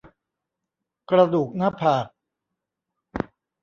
[1.09, 2.05] กระดูกหน้าผาก